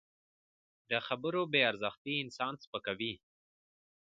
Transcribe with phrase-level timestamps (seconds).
[0.89, 3.13] د خبرو بې ارزښتي انسان سپکوي